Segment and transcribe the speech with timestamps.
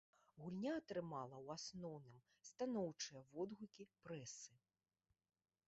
[0.43, 4.53] Гульня атрымала, у асноўным, станоўчыя водгукі прэсы.